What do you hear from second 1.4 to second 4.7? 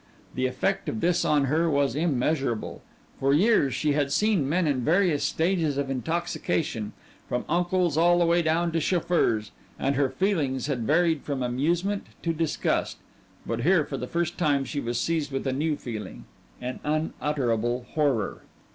her was immeasurable. For years she had seen men